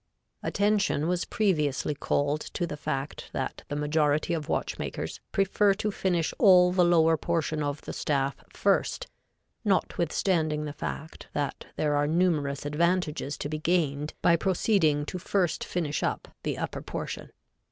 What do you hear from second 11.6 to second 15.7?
there are numerous advantages to be gained by proceeding to first